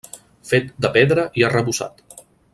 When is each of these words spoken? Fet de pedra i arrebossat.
Fet 0.51 0.71
de 0.85 0.91
pedra 0.95 1.27
i 1.43 1.47
arrebossat. 1.51 2.23